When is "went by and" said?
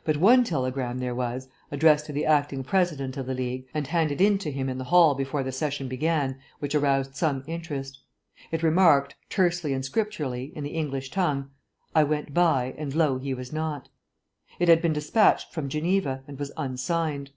12.02-12.94